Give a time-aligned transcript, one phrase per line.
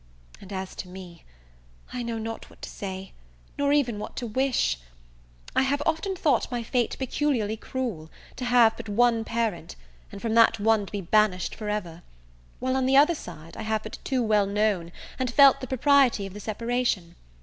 [0.41, 1.25] And as to me,
[1.93, 3.13] I know not what to say,
[3.55, 4.79] nor even what to wish;
[5.55, 9.75] I have often thought my fate peculiarly cruel, to have but one parent,
[10.11, 12.01] and from that one to be banished for ever;
[12.59, 16.25] while, on the other side, I have but too well known and felt the propriety
[16.25, 17.13] of the separation.